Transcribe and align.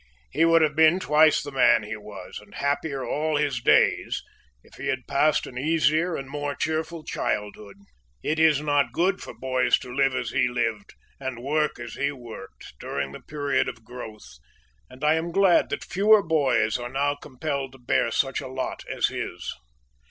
He 0.31 0.45
would 0.45 0.63
have 0.63 0.75
been 0.75 0.99
twice 0.99 1.43
the 1.43 1.51
man 1.51 1.83
he 1.83 1.95
was, 1.95 2.39
and 2.39 2.55
happier 2.55 3.05
all 3.07 3.35
his 3.35 3.59
days, 3.61 4.23
if 4.63 4.73
he 4.77 4.87
had 4.87 5.05
passed 5.05 5.45
an 5.45 5.59
easier 5.59 6.15
and 6.15 6.27
a 6.27 6.31
more 6.31 6.55
cheerful 6.55 7.03
childhood. 7.03 7.75
It 8.23 8.39
is 8.39 8.61
not 8.61 8.93
good 8.93 9.21
for 9.21 9.35
boys 9.37 9.77
to 9.77 9.93
live 9.93 10.15
as 10.15 10.31
he 10.31 10.47
lived, 10.47 10.95
and 11.19 11.37
work 11.43 11.77
as 11.79 11.93
he 11.93 12.11
worked, 12.11 12.73
during 12.79 13.11
the 13.11 13.21
period 13.21 13.69
of 13.69 13.85
growth, 13.85 14.39
and 14.89 15.03
I 15.03 15.13
am 15.13 15.31
glad 15.31 15.69
that 15.69 15.83
fewer 15.83 16.23
boys 16.23 16.79
are 16.79 16.89
now 16.89 17.13
compelled 17.13 17.73
to 17.73 17.77
bear 17.77 18.09
such 18.09 18.41
a 18.41 18.47
lot 18.47 18.83
as 18.91 19.09
his. 19.09 19.53